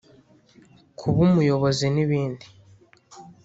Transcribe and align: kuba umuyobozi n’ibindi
kuba 0.99 1.19
umuyobozi 1.27 1.85
n’ibindi 1.95 2.45